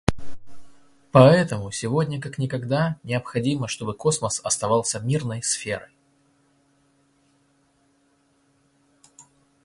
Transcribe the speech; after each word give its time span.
Поэтому 1.11 1.69
сегодня 1.69 2.19
как 2.19 2.39
никогда 2.39 2.97
необходимо, 3.03 3.67
чтобы 3.67 3.93
космос 3.93 4.39
оставался 4.43 4.99
мирной 4.99 5.43
сферой. 5.43 5.91